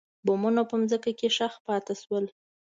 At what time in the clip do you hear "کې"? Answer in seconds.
1.19-1.27